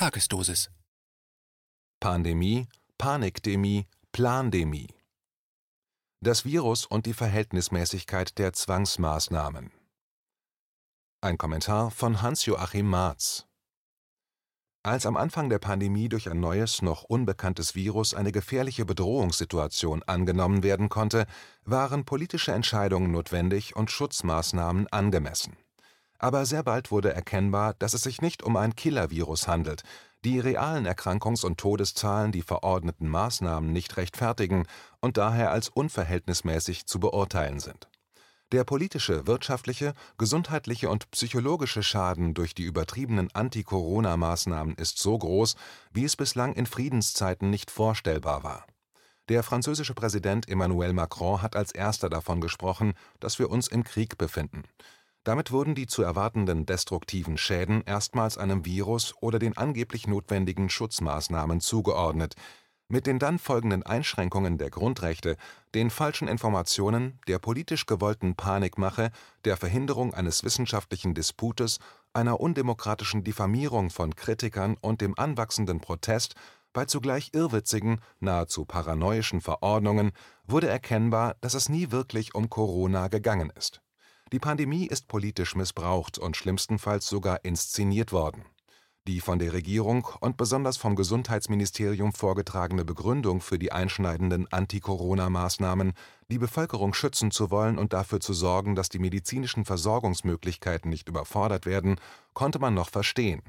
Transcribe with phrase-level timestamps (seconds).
[0.00, 0.70] Tagesdosis
[2.00, 4.88] Pandemie, Panikdemie, Plandemie.
[6.22, 9.70] Das Virus und die Verhältnismäßigkeit der Zwangsmaßnahmen.
[11.20, 13.44] Ein Kommentar von Hans-Joachim Marz.
[14.82, 20.62] Als am Anfang der Pandemie durch ein neues, noch unbekanntes Virus eine gefährliche Bedrohungssituation angenommen
[20.62, 21.26] werden konnte,
[21.64, 25.58] waren politische Entscheidungen notwendig und Schutzmaßnahmen angemessen.
[26.22, 29.84] Aber sehr bald wurde erkennbar, dass es sich nicht um ein Killer-Virus handelt,
[30.22, 34.66] die realen Erkrankungs und Todeszahlen die verordneten Maßnahmen nicht rechtfertigen
[35.00, 37.88] und daher als unverhältnismäßig zu beurteilen sind.
[38.52, 45.56] Der politische, wirtschaftliche, gesundheitliche und psychologische Schaden durch die übertriebenen Anti-Corona-Maßnahmen ist so groß,
[45.92, 48.66] wie es bislang in Friedenszeiten nicht vorstellbar war.
[49.30, 54.18] Der französische Präsident Emmanuel Macron hat als erster davon gesprochen, dass wir uns im Krieg
[54.18, 54.64] befinden.
[55.22, 61.60] Damit wurden die zu erwartenden destruktiven Schäden erstmals einem Virus oder den angeblich notwendigen Schutzmaßnahmen
[61.60, 62.36] zugeordnet,
[62.88, 65.36] mit den dann folgenden Einschränkungen der Grundrechte,
[65.74, 69.10] den falschen Informationen, der politisch gewollten Panikmache,
[69.44, 71.78] der Verhinderung eines wissenschaftlichen Disputes,
[72.14, 76.34] einer undemokratischen Diffamierung von Kritikern und dem anwachsenden Protest
[76.72, 80.12] bei zugleich irrwitzigen, nahezu paranoischen Verordnungen
[80.44, 83.82] wurde erkennbar, dass es nie wirklich um Corona gegangen ist
[84.32, 88.44] die Pandemie ist politisch missbraucht und schlimmstenfalls sogar inszeniert worden.
[89.08, 95.94] Die von der Regierung und besonders vom Gesundheitsministerium vorgetragene Begründung für die einschneidenden Anti-Corona-Maßnahmen,
[96.30, 101.66] die Bevölkerung schützen zu wollen und dafür zu sorgen, dass die medizinischen Versorgungsmöglichkeiten nicht überfordert
[101.66, 101.96] werden,
[102.34, 103.42] konnte man noch verstehen.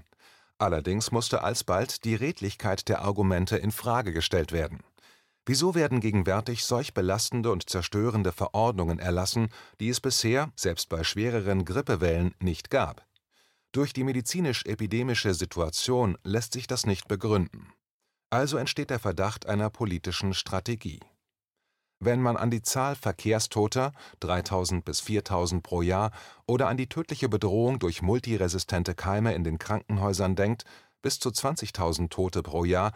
[0.57, 4.79] Allerdings musste alsbald die Redlichkeit der Argumente in Frage gestellt werden
[5.45, 11.65] Wieso werden gegenwärtig solch belastende und zerstörende Verordnungen erlassen, die es bisher, selbst bei schwereren
[11.65, 13.07] Grippewellen, nicht gab?
[13.71, 17.73] Durch die medizinisch-epidemische Situation lässt sich das nicht begründen.
[18.29, 20.99] Also entsteht der Verdacht einer politischen Strategie.
[21.99, 26.11] Wenn man an die Zahl Verkehrstoter (3000 bis 4000 pro Jahr)
[26.47, 30.65] oder an die tödliche Bedrohung durch multiresistente Keime in den Krankenhäusern denkt
[31.01, 32.91] (bis zu 20.000 Tote pro Jahr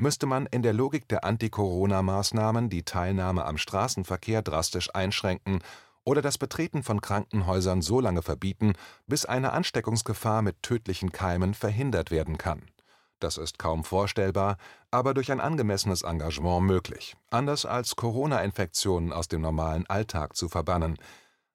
[0.00, 5.60] müsste man in der Logik der Anti-Corona-Maßnahmen die Teilnahme am Straßenverkehr drastisch einschränken
[6.04, 8.72] oder das Betreten von Krankenhäusern so lange verbieten,
[9.06, 12.62] bis eine Ansteckungsgefahr mit tödlichen Keimen verhindert werden kann.
[13.20, 14.56] Das ist kaum vorstellbar,
[14.90, 20.96] aber durch ein angemessenes Engagement möglich, anders als Corona-Infektionen aus dem normalen Alltag zu verbannen.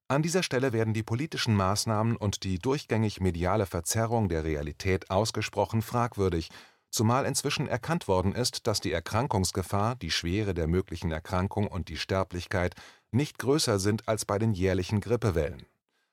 [0.07, 5.81] An dieser Stelle werden die politischen Maßnahmen und die durchgängig mediale Verzerrung der Realität ausgesprochen
[5.81, 6.49] fragwürdig
[6.95, 11.97] zumal inzwischen erkannt worden ist, dass die Erkrankungsgefahr, die Schwere der möglichen Erkrankung und die
[11.97, 12.73] Sterblichkeit
[13.11, 15.65] nicht größer sind als bei den jährlichen Grippewellen.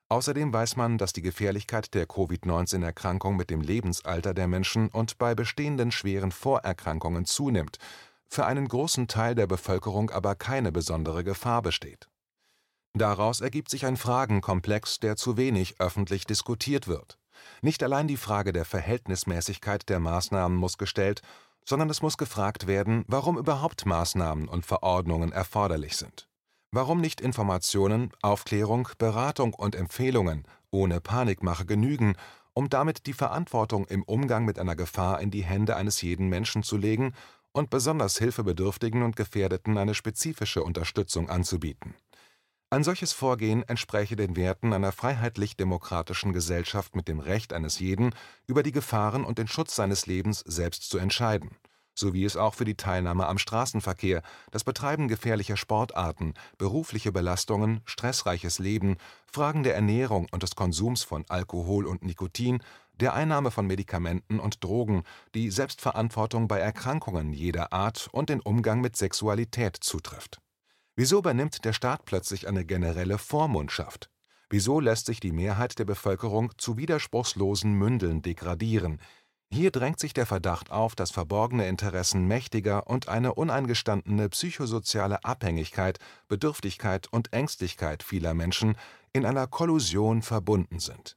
[0.08, 5.34] Außerdem weiß man, dass die Gefährlichkeit der Covid-19-Erkrankung mit dem Lebensalter der Menschen und bei
[5.34, 7.78] bestehenden schweren Vorerkrankungen zunimmt,
[8.26, 12.08] für einen großen Teil der Bevölkerung aber keine besondere Gefahr besteht.
[12.94, 17.18] Daraus ergibt sich ein Fragenkomplex, der zu wenig öffentlich diskutiert wird.
[17.60, 21.22] Nicht allein die Frage der Verhältnismäßigkeit der Maßnahmen muss gestellt,
[21.64, 26.28] sondern es muss gefragt werden, warum überhaupt Maßnahmen und Verordnungen erforderlich sind.
[26.70, 32.16] Warum nicht Informationen, Aufklärung, Beratung und Empfehlungen ohne Panikmache genügen,
[32.54, 36.62] um damit die Verantwortung im Umgang mit einer Gefahr in die Hände eines jeden Menschen
[36.62, 37.14] zu legen
[37.52, 41.94] und besonders Hilfebedürftigen und Gefährdeten eine spezifische Unterstützung anzubieten
[42.72, 48.14] ein solches Vorgehen entspräche den Werten einer freiheitlich-demokratischen Gesellschaft mit dem Recht eines jeden,
[48.46, 51.50] über die Gefahren und den Schutz seines Lebens selbst zu entscheiden,
[51.94, 54.22] so wie es auch für die Teilnahme am Straßenverkehr,
[54.52, 58.96] das Betreiben gefährlicher Sportarten, berufliche Belastungen, stressreiches Leben,
[59.26, 62.62] Fragen der Ernährung und des Konsums von Alkohol und Nikotin,
[62.94, 65.02] der Einnahme von Medikamenten und Drogen,
[65.34, 70.40] die Selbstverantwortung bei Erkrankungen jeder Art und den Umgang mit Sexualität zutrifft
[70.94, 74.10] Wieso übernimmt der Staat plötzlich eine generelle Vormundschaft?
[74.50, 79.00] Wieso lässt sich die Mehrheit der Bevölkerung zu widerspruchslosen Mündeln degradieren?
[79.50, 85.98] Hier drängt sich der Verdacht auf, dass verborgene Interessen mächtiger und eine uneingestandene psychosoziale Abhängigkeit,
[86.28, 88.76] Bedürftigkeit und Ängstlichkeit vieler Menschen
[89.14, 91.16] in einer Kollusion verbunden sind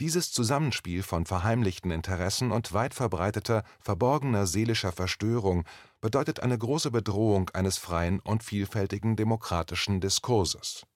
[0.00, 5.64] dieses Zusammenspiel von verheimlichten Interessen und weit verbreiteter, verborgener seelischer Verstörung
[6.00, 10.86] bedeutet eine große Bedrohung eines freien und vielfältigen demokratischen Diskurses.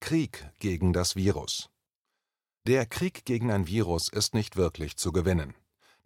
[0.00, 1.68] Krieg gegen das Virus
[2.66, 5.54] Der Krieg gegen ein Virus ist nicht wirklich zu gewinnen.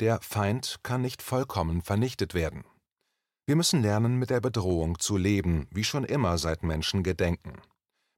[0.00, 2.64] Der Feind kann nicht vollkommen vernichtet werden.
[3.46, 7.60] Wir müssen lernen, mit der Bedrohung zu leben, wie schon immer seit Menschen gedenken.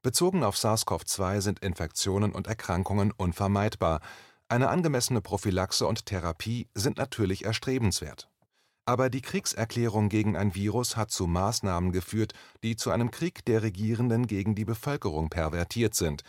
[0.02, 4.00] Bezogen auf SARS-CoV-2 sind Infektionen und Erkrankungen unvermeidbar,
[4.48, 8.28] Eine angemessene Prophylaxe und Therapie sind natürlich erstrebenswert.
[8.84, 12.32] Aber die Kriegserklärung gegen ein Virus hat zu Maßnahmen geführt,
[12.62, 16.22] die zu einem Krieg der Regierenden gegen die Bevölkerung pervertiert sind.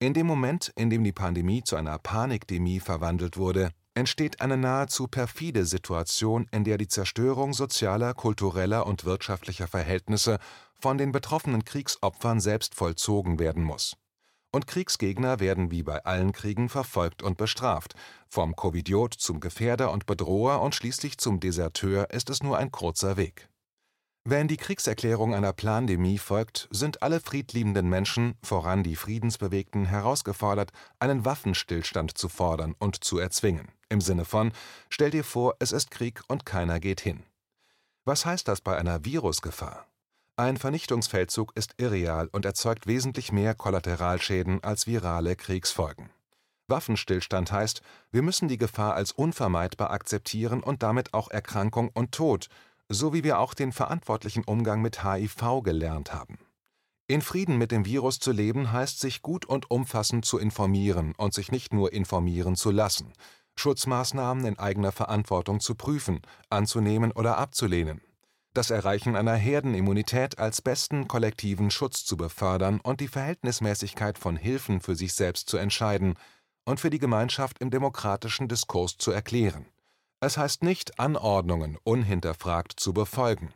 [0.00, 5.08] In dem Moment, in dem die Pandemie zu einer Panikdemie verwandelt wurde, entsteht eine nahezu
[5.08, 10.38] perfide Situation, in der die Zerstörung sozialer, kultureller und wirtschaftlicher Verhältnisse
[10.80, 13.96] von den betroffenen Kriegsopfern selbst vollzogen werden muss.
[14.52, 17.94] Und Kriegsgegner werden wie bei allen Kriegen verfolgt und bestraft.
[18.28, 23.16] Vom Covidiot zum Gefährder und Bedroher und schließlich zum Deserteur ist es nur ein kurzer
[23.16, 23.48] Weg.
[24.24, 31.24] Wenn die Kriegserklärung einer Plandemie folgt, sind alle friedliebenden Menschen, voran die Friedensbewegten, herausgefordert, einen
[31.24, 33.68] Waffenstillstand zu fordern und zu erzwingen.
[33.88, 34.52] Im Sinne von:
[34.90, 37.22] Stell dir vor, es ist Krieg und keiner geht hin.
[38.04, 39.86] Was heißt das bei einer Virusgefahr?
[40.40, 46.08] Ein Vernichtungsfeldzug ist irreal und erzeugt wesentlich mehr Kollateralschäden als virale Kriegsfolgen.
[46.66, 52.48] Waffenstillstand heißt, wir müssen die Gefahr als unvermeidbar akzeptieren und damit auch Erkrankung und Tod,
[52.88, 56.38] so wie wir auch den verantwortlichen Umgang mit HIV gelernt haben.
[57.06, 61.34] In Frieden mit dem Virus zu leben heißt, sich gut und umfassend zu informieren und
[61.34, 63.12] sich nicht nur informieren zu lassen,
[63.56, 68.00] Schutzmaßnahmen in eigener Verantwortung zu prüfen, anzunehmen oder abzulehnen
[68.52, 74.80] das Erreichen einer Herdenimmunität als besten kollektiven Schutz zu befördern und die Verhältnismäßigkeit von Hilfen
[74.80, 76.14] für sich selbst zu entscheiden
[76.64, 79.66] und für die Gemeinschaft im demokratischen Diskurs zu erklären.
[80.20, 83.52] Es heißt nicht, Anordnungen unhinterfragt zu befolgen.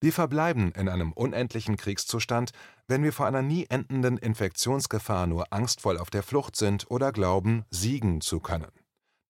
[0.00, 2.52] Wir verbleiben in einem unendlichen Kriegszustand,
[2.88, 7.64] wenn wir vor einer nie endenden Infektionsgefahr nur angstvoll auf der Flucht sind oder glauben,
[7.70, 8.70] siegen zu können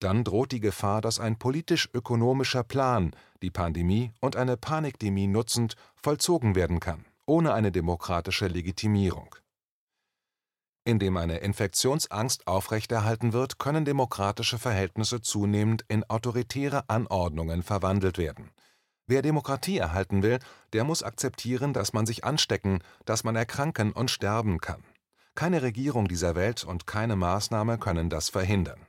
[0.00, 3.12] dann droht die Gefahr, dass ein politisch-ökonomischer Plan,
[3.42, 9.34] die Pandemie und eine Panikdemie nutzend, vollzogen werden kann, ohne eine demokratische Legitimierung.
[10.84, 18.50] Indem eine Infektionsangst aufrechterhalten wird, können demokratische Verhältnisse zunehmend in autoritäre Anordnungen verwandelt werden.
[19.06, 20.38] Wer Demokratie erhalten will,
[20.72, 24.84] der muss akzeptieren, dass man sich anstecken, dass man erkranken und sterben kann.
[25.34, 28.86] Keine Regierung dieser Welt und keine Maßnahme können das verhindern.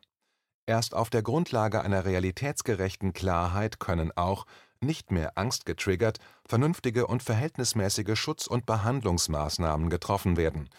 [0.72, 4.46] Erst auf der Grundlage einer realitätsgerechten Klarheit können auch,
[4.80, 10.70] nicht mehr angstgetriggert, vernünftige und verhältnismäßige Schutz und Behandlungsmaßnahmen getroffen werden.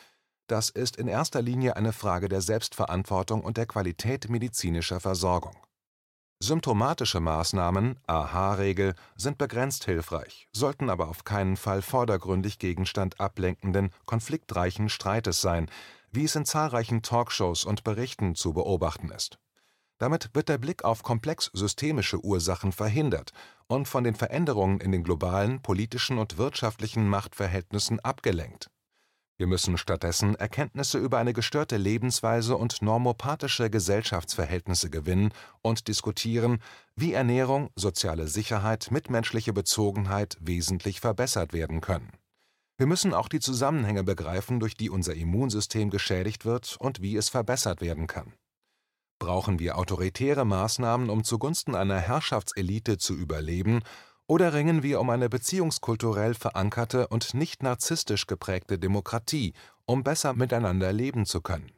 [0.47, 5.59] Das ist in erster Linie eine Frage der Selbstverantwortung und der Qualität medizinischer Versorgung.
[6.43, 14.89] Symptomatische Maßnahmen (Aha-Regel) sind begrenzt hilfreich, sollten aber auf keinen Fall vordergründig Gegenstand ablenkenden, konfliktreichen
[14.89, 15.71] Streites sein,
[16.13, 19.39] wie es in zahlreichen Talkshows und Berichten zu beobachten ist
[20.03, 23.31] damit wird der Blick auf komplex-systemische Ursachen verhindert
[23.69, 28.69] und von den Veränderungen in den globalen politischen und wirtschaftlichen Machtverhältnissen abgelenkt.
[29.39, 36.61] Wir müssen stattdessen Erkenntnisse über eine gestörte Lebensweise und normopathische Gesellschaftsverhältnisse gewinnen und diskutieren,
[36.97, 42.11] wie Ernährung, soziale Sicherheit, mitmenschliche Bezogenheit wesentlich verbessert werden können.
[42.77, 47.29] Wir müssen auch die Zusammenhänge begreifen, durch die unser Immunsystem geschädigt wird und wie es
[47.29, 48.33] verbessert werden kann
[49.23, 53.85] Brauchen wir autoritäre Maßnahmen, um zugunsten einer Herrschaftselite zu überleben,
[54.27, 59.53] oder ringen wir um eine beziehungskulturell verankerte und nicht narzisstisch geprägte Demokratie,
[59.85, 61.71] um besser miteinander leben zu können?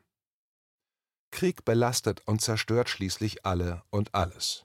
[1.32, 4.64] Krieg belastet und zerstört schließlich alle und alles.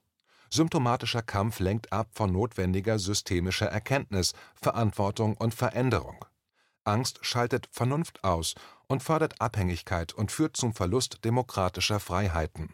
[0.50, 6.24] Symptomatischer Kampf lenkt ab von notwendiger systemischer Erkenntnis, Verantwortung und Veränderung.
[6.86, 8.56] Angst schaltet Vernunft aus
[8.90, 12.74] und fördert Abhängigkeit und führt zum Verlust demokratischer Freiheiten.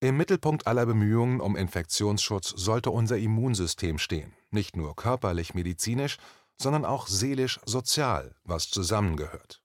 [0.00, 6.18] Im Mittelpunkt aller Bemühungen um Infektionsschutz sollte unser Immunsystem stehen, nicht nur körperlich-medizinisch,
[6.60, 9.62] sondern auch seelisch-sozial, was zusammengehört.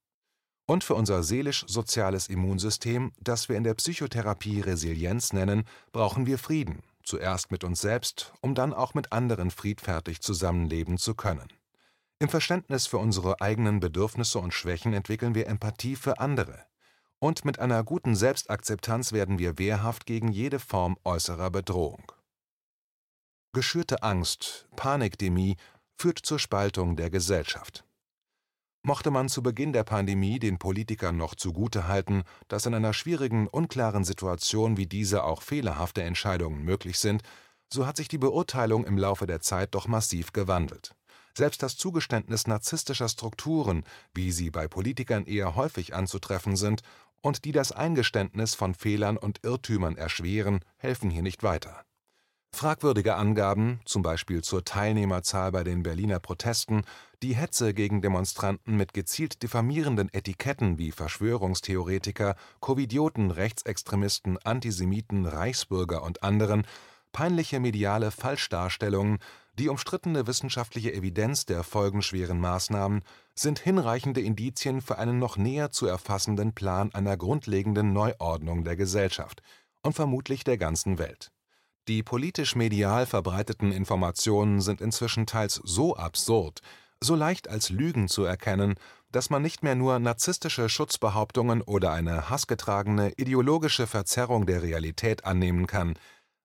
[0.68, 6.84] Und für unser seelisch-soziales Immunsystem, das wir in der Psychotherapie Resilienz nennen, brauchen wir Frieden,
[7.04, 11.48] zuerst mit uns selbst, um dann auch mit anderen friedfertig zusammenleben zu können.
[12.20, 16.66] Im Verständnis für unsere eigenen Bedürfnisse und Schwächen entwickeln wir Empathie für andere.
[17.20, 22.12] Und mit einer guten Selbstakzeptanz werden wir wehrhaft gegen jede Form äußerer Bedrohung.
[23.54, 25.58] Geschürte Angst, Panikdemie
[25.96, 27.86] führt zur Spaltung der Gesellschaft.
[28.84, 33.48] Mochte man zu Beginn der Pandemie den Politikern noch zugute halten, dass in einer schwierigen,
[33.48, 37.22] unklaren Situation wie diese auch fehlerhafte Entscheidungen möglich sind,
[37.72, 40.97] so hat sich die Beurteilung im Laufe der Zeit doch massiv gewandelt.
[41.38, 46.82] Selbst das Zugeständnis narzisstischer Strukturen, wie sie bei Politikern eher häufig anzutreffen sind
[47.22, 51.86] und die das Eingeständnis von Fehlern und Irrtümern erschweren, helfen hier nicht weiter.
[52.52, 56.82] Fragwürdige Angaben, zum Beispiel zur Teilnehmerzahl bei den Berliner Protesten,
[57.22, 66.24] die Hetze gegen Demonstranten mit gezielt diffamierenden Etiketten wie Verschwörungstheoretiker, Covidioten, Rechtsextremisten, Antisemiten, Reichsbürger und
[66.24, 66.66] anderen,
[67.18, 69.18] peinliche mediale Falschdarstellungen,
[69.58, 73.02] die umstrittene wissenschaftliche Evidenz der folgenschweren Maßnahmen
[73.34, 79.42] sind hinreichende Indizien für einen noch näher zu erfassenden Plan einer grundlegenden Neuordnung der Gesellschaft
[79.82, 81.32] und vermutlich der ganzen Welt.
[81.88, 86.62] Die politisch-medial verbreiteten Informationen sind inzwischen teils so absurd,
[87.02, 88.76] so leicht als Lügen zu erkennen,
[89.12, 95.66] dass man nicht mehr nur narzisstische Schutzbehauptungen oder eine hassgetragene ideologische Verzerrung der Realität annehmen
[95.66, 95.96] kann,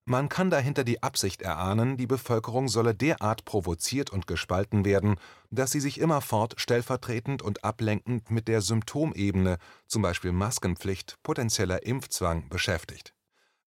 [0.05, 5.15] man kann dahinter die Absicht erahnen, die Bevölkerung solle derart provoziert und gespalten werden,
[5.49, 9.57] dass sie sich immerfort stellvertretend und ablenkend mit der Symptomebene
[9.87, 13.13] zum Beispiel Maskenpflicht, potenzieller Impfzwang beschäftigt.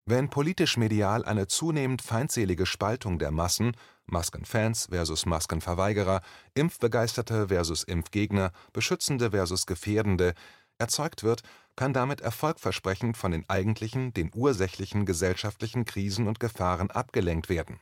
[0.06, 6.20] Wenn politisch-medial eine zunehmend feindselige Spaltung der Massen (Maskenfans versus Maskenverweigerer,
[6.54, 10.34] Impfbegeisterte versus Impfgegner, Beschützende versus Gefährdende)
[10.78, 11.42] erzeugt wird,
[11.76, 17.80] kann damit erfolgversprechend von den eigentlichen, den ursächlichen gesellschaftlichen Krisen und Gefahren abgelenkt werden.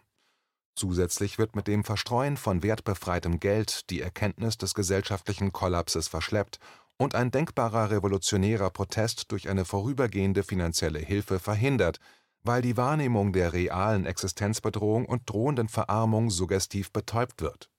[0.75, 6.59] Zusätzlich wird mit dem Verstreuen von wertbefreitem Geld die Erkenntnis des gesellschaftlichen Kollapses verschleppt
[6.97, 11.99] und ein denkbarer revolutionärer Protest durch eine vorübergehende finanzielle Hilfe verhindert,
[12.43, 17.72] weil die Wahrnehmung der realen Existenzbedrohung und drohenden Verarmung suggestiv betäubt wird.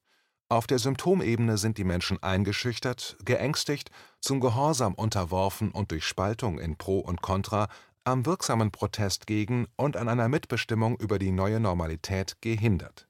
[0.53, 3.89] Auf der Symptomebene sind die Menschen eingeschüchtert, geängstigt,
[4.21, 7.69] zum Gehorsam unterworfen und durch Spaltung in Pro und Contra
[8.03, 13.07] am wirksamen Protest gegen und an einer Mitbestimmung über die neue Normalität gehindert.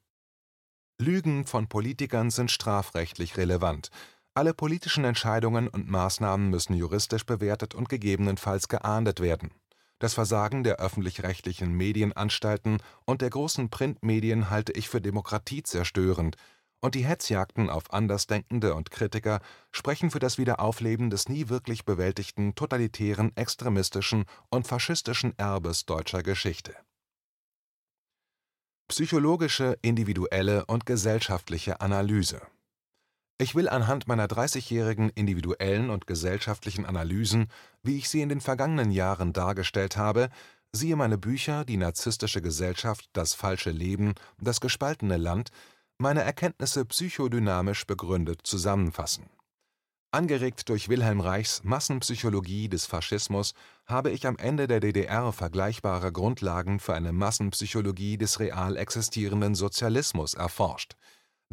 [1.02, 3.90] Lügen von Politikern sind strafrechtlich relevant,
[4.34, 9.52] alle politischen Entscheidungen und Maßnahmen müssen juristisch bewertet und gegebenenfalls geahndet werden.
[10.00, 16.38] Das Versagen der öffentlich-rechtlichen Medienanstalten und der großen Printmedien halte ich für demokratiezerstörend,
[16.84, 19.40] und die Hetzjagden auf Andersdenkende und Kritiker
[19.72, 26.76] sprechen für das Wiederaufleben des nie wirklich bewältigten totalitären, extremistischen und faschistischen Erbes deutscher Geschichte.
[28.90, 32.42] Psychologische, individuelle und gesellschaftliche Analyse
[33.40, 37.48] ich will anhand meiner 30-jährigen individuellen und gesellschaftlichen Analysen,
[37.82, 40.30] wie ich sie in den vergangenen Jahren dargestellt habe,
[40.72, 45.50] siehe meine Bücher Die narzisstische Gesellschaft, das falsche Leben, das gespaltene Land,
[46.04, 49.26] meine Erkenntnisse psychodynamisch begründet zusammenfassen.
[50.12, 53.54] Angeregt durch Wilhelm Reichs Massenpsychologie des Faschismus
[53.88, 60.36] habe ich am Ende der DDR vergleichbare Grundlagen für eine Massenpsychologie des real existierenden Sozialismus
[60.36, 60.94] erforscht–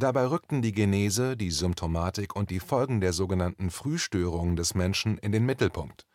[0.00, 5.30] Dabei rückten die Genese, die Symptomatik und die Folgen der sogenannten Frühstörungen des Menschen in
[5.30, 6.06] den Mittelpunkt.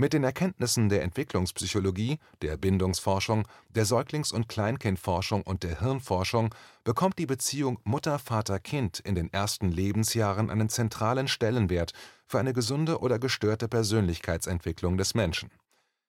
[0.00, 7.18] Mit den Erkenntnissen der Entwicklungspsychologie, der Bindungsforschung, der Säuglings und Kleinkindforschung und der Hirnforschung bekommt
[7.18, 11.94] die Beziehung Mutter-Vater-Kind in den ersten Lebensjahren einen zentralen Stellenwert
[12.28, 15.50] für eine gesunde oder gestörte Persönlichkeitsentwicklung des Menschen.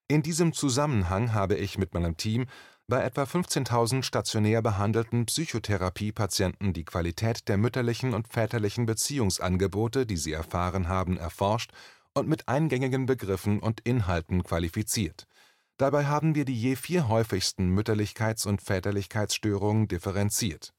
[0.08, 2.46] In diesem Zusammenhang habe ich mit meinem Team
[2.88, 10.34] bei etwa 15.000 stationär behandelten Psychotherapiepatienten die Qualität der mütterlichen und väterlichen Beziehungsangebote, die sie
[10.34, 11.72] erfahren haben, erforscht
[12.20, 15.26] und mit eingängigen Begriffen und Inhalten qualifiziert.
[15.78, 20.74] Dabei haben wir die je vier häufigsten Mütterlichkeits und Väterlichkeitsstörungen differenziert.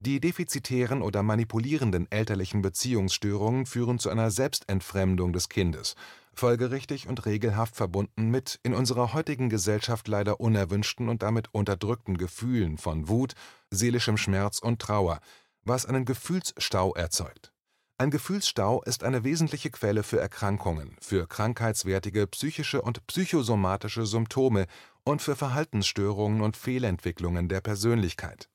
[0.00, 5.94] Die defizitären oder manipulierenden elterlichen Beziehungsstörungen führen zu einer Selbstentfremdung des Kindes
[6.34, 12.78] folgerichtig und regelhaft verbunden mit in unserer heutigen Gesellschaft leider unerwünschten und damit unterdrückten Gefühlen
[12.78, 13.34] von Wut,
[13.70, 15.20] seelischem Schmerz und Trauer,
[15.62, 17.53] was einen Gefühlsstau erzeugt.
[17.96, 24.66] Ein Gefühlsstau ist eine wesentliche Quelle für Erkrankungen, für krankheitswertige psychische und psychosomatische Symptome
[25.04, 28.48] und für Verhaltensstörungen und Fehlentwicklungen der Persönlichkeit.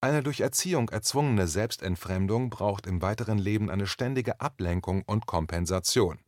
[0.00, 6.18] Eine durch Erziehung erzwungene Selbstentfremdung braucht im weiteren Leben eine ständige Ablenkung und Kompensation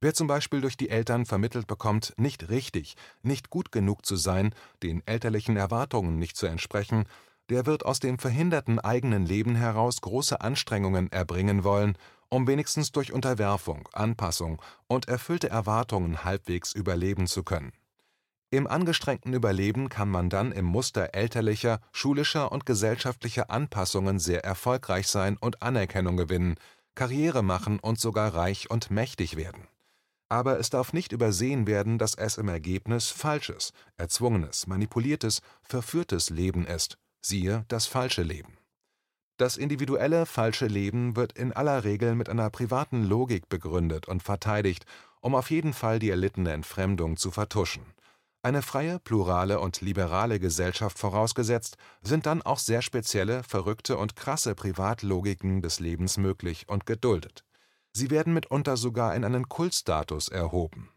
[0.00, 4.54] Wer zum Beispiel durch die Eltern vermittelt bekommt, nicht richtig, nicht gut genug zu sein,
[4.82, 7.06] den elterlichen Erwartungen nicht zu entsprechen,
[7.50, 11.96] der wird aus dem verhinderten eigenen Leben heraus große Anstrengungen erbringen wollen,
[12.28, 17.72] um wenigstens durch Unterwerfung, Anpassung und erfüllte Erwartungen halbwegs überleben zu können.
[18.50, 25.08] Im angestrengten Überleben kann man dann im Muster elterlicher, schulischer und gesellschaftlicher Anpassungen sehr erfolgreich
[25.08, 26.56] sein und Anerkennung gewinnen,
[26.94, 29.66] Karriere machen und sogar reich und mächtig werden
[30.28, 36.66] aber es darf nicht übersehen werden, dass es im Ergebnis falsches, erzwungenes, manipuliertes, verführtes Leben
[36.66, 38.58] ist, siehe das falsche Leben.
[39.38, 44.86] Das individuelle falsche Leben wird in aller Regel mit einer privaten Logik begründet und verteidigt,
[45.20, 47.84] um auf jeden Fall die erlittene Entfremdung zu vertuschen.
[48.42, 54.54] Eine freie, plurale und liberale Gesellschaft vorausgesetzt, sind dann auch sehr spezielle, verrückte und krasse
[54.54, 57.44] Privatlogiken des Lebens möglich und geduldet.
[57.92, 60.90] Sie werden mitunter sogar in einen Kultstatus erhoben.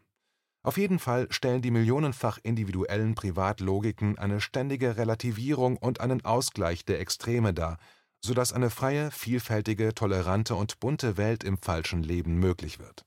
[0.62, 7.00] Auf jeden Fall stellen die millionenfach individuellen Privatlogiken eine ständige Relativierung und einen Ausgleich der
[7.00, 7.78] Extreme dar,
[8.22, 13.04] so dass eine freie, vielfältige, tolerante und bunte Welt im falschen Leben möglich wird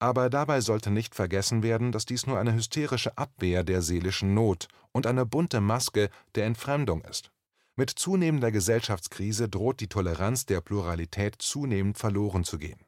[0.00, 4.66] aber dabei sollte nicht vergessen werden, dass dies nur eine hysterische Abwehr der seelischen Not
[4.92, 7.30] und eine bunte Maske der Entfremdung ist.
[7.76, 12.80] Mit zunehmender Gesellschaftskrise droht die Toleranz der Pluralität zunehmend verloren zu gehen.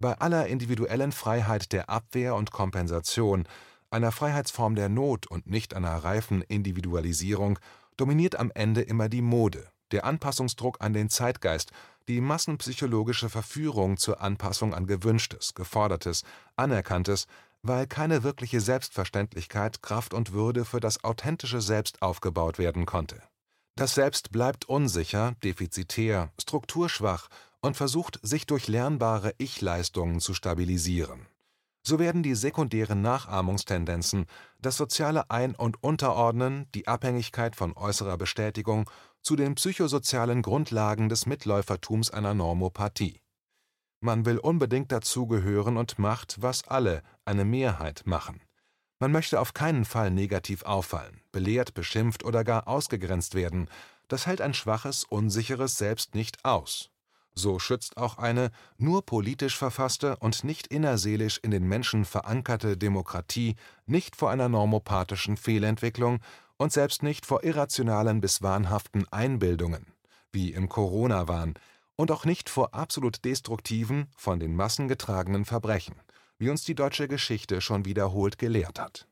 [0.00, 3.46] Bei aller individuellen Freiheit der Abwehr und Kompensation,
[3.90, 7.58] einer Freiheitsform der Not und nicht einer reifen Individualisierung,
[7.98, 11.72] dominiert am Ende immer die Mode, der Anpassungsdruck an den Zeitgeist
[12.08, 16.24] die massenpsychologische Verführung zur Anpassung an Gewünschtes, Gefordertes,
[16.56, 17.26] Anerkanntes,
[17.62, 23.22] weil keine wirkliche Selbstverständlichkeit, Kraft und Würde für das authentische Selbst aufgebaut werden konnte.
[23.76, 27.28] Das Selbst bleibt unsicher, defizitär, strukturschwach
[27.60, 31.26] und versucht, sich durch lernbare Ich-Leistungen zu stabilisieren.
[31.82, 34.26] So werden die sekundären Nachahmungstendenzen,
[34.60, 38.90] das soziale Ein- und Unterordnen, die Abhängigkeit von äußerer Bestätigung
[39.22, 43.20] zu den psychosozialen Grundlagen des Mitläufertums einer Normopathie.
[44.00, 48.40] Man will unbedingt dazugehören und macht, was alle, eine Mehrheit, machen.
[48.98, 53.68] Man möchte auf keinen Fall negativ auffallen, belehrt, beschimpft oder gar ausgegrenzt werden.
[54.08, 56.90] Das hält ein schwaches, unsicheres Selbst nicht aus.
[57.34, 63.56] So schützt auch eine nur politisch verfasste und nicht innerseelisch in den Menschen verankerte Demokratie
[63.86, 66.20] nicht vor einer normopathischen Fehlentwicklung
[66.56, 69.86] und selbst nicht vor irrationalen bis wahnhaften Einbildungen,
[70.32, 71.54] wie im Corona-Wahn,
[71.96, 75.96] und auch nicht vor absolut destruktiven, von den Massen getragenen Verbrechen,
[76.38, 79.06] wie uns die deutsche Geschichte schon wiederholt gelehrt hat